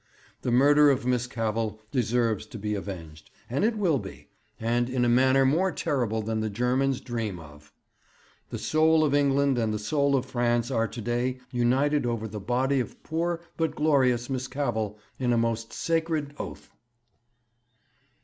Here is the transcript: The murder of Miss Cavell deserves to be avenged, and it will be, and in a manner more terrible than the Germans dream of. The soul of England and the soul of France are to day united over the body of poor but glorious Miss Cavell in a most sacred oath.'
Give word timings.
The 0.41 0.49
murder 0.49 0.89
of 0.89 1.05
Miss 1.05 1.27
Cavell 1.27 1.79
deserves 1.91 2.47
to 2.47 2.57
be 2.57 2.73
avenged, 2.73 3.29
and 3.47 3.63
it 3.63 3.77
will 3.77 3.99
be, 3.99 4.29
and 4.59 4.89
in 4.89 5.05
a 5.05 5.07
manner 5.07 5.45
more 5.45 5.71
terrible 5.71 6.23
than 6.23 6.39
the 6.39 6.49
Germans 6.49 7.01
dream 7.01 7.39
of. 7.39 7.71
The 8.49 8.57
soul 8.57 9.03
of 9.03 9.13
England 9.13 9.59
and 9.59 9.71
the 9.71 9.77
soul 9.77 10.15
of 10.15 10.25
France 10.25 10.71
are 10.71 10.87
to 10.87 11.01
day 11.01 11.37
united 11.51 12.07
over 12.07 12.27
the 12.27 12.39
body 12.39 12.79
of 12.79 13.03
poor 13.03 13.41
but 13.57 13.75
glorious 13.75 14.27
Miss 14.27 14.47
Cavell 14.47 14.97
in 15.19 15.31
a 15.33 15.37
most 15.37 15.71
sacred 15.71 16.33
oath.' 16.39 16.71